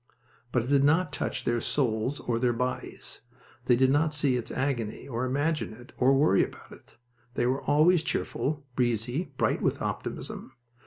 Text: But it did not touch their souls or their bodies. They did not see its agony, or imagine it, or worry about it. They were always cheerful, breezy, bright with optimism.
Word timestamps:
But 0.51 0.63
it 0.63 0.69
did 0.69 0.83
not 0.83 1.13
touch 1.13 1.43
their 1.43 1.61
souls 1.61 2.19
or 2.21 2.39
their 2.39 2.53
bodies. 2.53 3.21
They 3.65 3.75
did 3.75 3.91
not 3.91 4.15
see 4.15 4.35
its 4.35 4.49
agony, 4.49 5.07
or 5.07 5.25
imagine 5.27 5.73
it, 5.73 5.93
or 5.95 6.11
worry 6.15 6.43
about 6.43 6.71
it. 6.71 6.97
They 7.35 7.45
were 7.45 7.61
always 7.61 8.01
cheerful, 8.01 8.65
breezy, 8.75 9.31
bright 9.37 9.61
with 9.61 9.79
optimism. 9.79 10.53